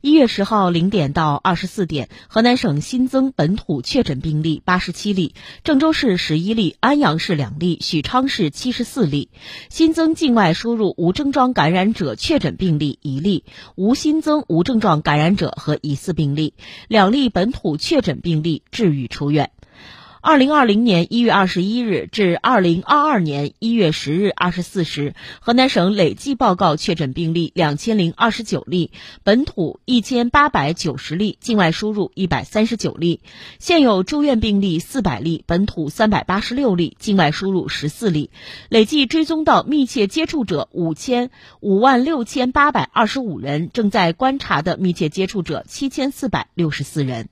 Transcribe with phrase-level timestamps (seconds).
[0.00, 9.28] 一月十号零点到二十四点，河南省新增本土确诊病例八十七例，郑州市十一例，安阳市两例，许昌市七十四例。
[9.70, 13.42] 新增境外输入无症状感染者确诊病例一例，
[13.74, 16.54] 无新增无症状感染者和疑似病例，
[16.86, 19.50] 两例本土确诊病例治愈出院。
[20.20, 28.90] 二零二零年一月二十一日至二零二二年一月十日二十四时，河南省累计报告确诊病例两千零二十九例，
[29.22, 33.20] 本土一千八百九十例，境外输入一百三十九例。
[33.60, 38.30] 现有住院病例四百例，本土三百八十六例，境外输入十四例。
[38.68, 41.30] 累计追踪到密切接触者五千
[41.60, 47.28] 五万六千八百二十五人，正在观察的密切接触者七千四百六十四人。